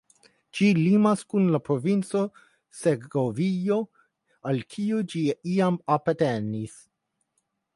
Ĝi 0.59 0.67
limas 0.77 1.19
kun 1.33 1.43
la 1.55 1.59
provinco 1.67 2.21
Segovio 2.79 3.77
al 4.53 4.63
kiu 4.77 5.03
ĝi 5.13 5.23
iam 5.57 5.79
apartenis. 5.99 6.75